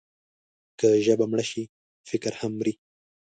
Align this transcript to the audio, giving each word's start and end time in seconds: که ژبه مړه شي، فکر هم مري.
که 0.79 0.87
ژبه 1.05 1.25
مړه 1.31 1.45
شي، 1.49 1.63
فکر 2.09 2.31
هم 2.39 2.51
مري. 2.59 2.73